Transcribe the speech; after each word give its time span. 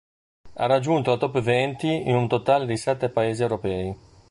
Ha 0.55 0.65
raggiunto 0.65 1.11
la 1.11 1.17
"Top 1.17 1.39
Venti" 1.41 2.09
in 2.09 2.15
un 2.15 2.27
totale 2.27 2.65
di 2.65 2.75
sette 2.75 3.09
paesi 3.09 3.43
europei. 3.43 3.95